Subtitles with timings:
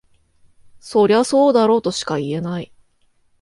[0.79, 2.71] そりゃそうだろとしか言えない